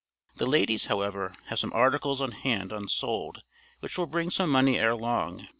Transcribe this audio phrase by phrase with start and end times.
[0.37, 3.43] The ladies, however, have some articles on hand unsold,
[3.81, 5.45] which will bring some money ere long.